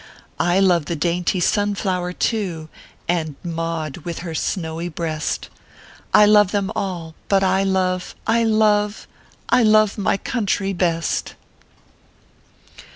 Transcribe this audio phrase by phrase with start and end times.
[0.39, 2.69] I love the dainty sunflower, too,
[3.07, 5.47] And Maud with her snowy breast;
[6.11, 9.07] I lovo them all; but I love I love
[9.49, 11.35] I love my country best.